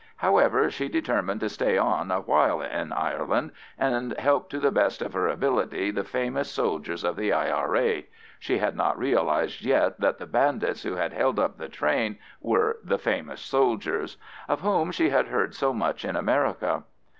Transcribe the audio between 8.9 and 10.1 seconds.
realised yet